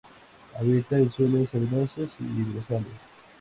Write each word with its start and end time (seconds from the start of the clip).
Habita 0.59 0.97
en 0.97 1.11
suelos 1.11 1.53
arenosos 1.53 2.15
y 2.21 2.23
brezales. 2.41 2.87